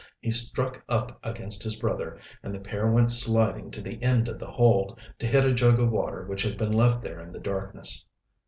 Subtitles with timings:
[0.19, 4.39] He struck up against his brother, and the pair went sliding to the end of
[4.39, 7.37] the hold, to hit a jug of water which had been left there in the
[7.39, 8.03] darkness.